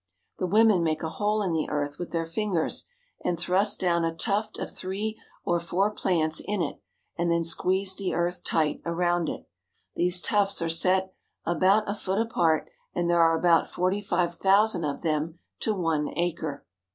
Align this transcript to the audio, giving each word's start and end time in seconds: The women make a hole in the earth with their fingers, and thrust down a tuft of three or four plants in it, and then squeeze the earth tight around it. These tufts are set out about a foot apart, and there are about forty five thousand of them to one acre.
The 0.39 0.47
women 0.47 0.81
make 0.81 1.03
a 1.03 1.09
hole 1.09 1.43
in 1.43 1.51
the 1.51 1.69
earth 1.69 1.99
with 1.99 2.09
their 2.09 2.25
fingers, 2.25 2.85
and 3.23 3.39
thrust 3.39 3.79
down 3.79 4.03
a 4.03 4.11
tuft 4.11 4.57
of 4.57 4.71
three 4.71 5.15
or 5.45 5.59
four 5.59 5.91
plants 5.91 6.41
in 6.43 6.59
it, 6.63 6.81
and 7.17 7.29
then 7.31 7.43
squeeze 7.43 7.95
the 7.95 8.15
earth 8.15 8.43
tight 8.43 8.81
around 8.83 9.29
it. 9.29 9.47
These 9.95 10.21
tufts 10.23 10.59
are 10.59 10.69
set 10.69 11.03
out 11.03 11.11
about 11.55 11.87
a 11.87 11.93
foot 11.93 12.19
apart, 12.19 12.67
and 12.95 13.11
there 13.11 13.21
are 13.21 13.37
about 13.37 13.69
forty 13.69 14.01
five 14.01 14.33
thousand 14.33 14.85
of 14.85 15.03
them 15.03 15.37
to 15.59 15.75
one 15.75 16.09
acre. 16.17 16.65